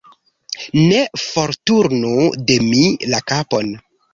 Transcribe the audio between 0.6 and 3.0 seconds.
Ne forturnu de mi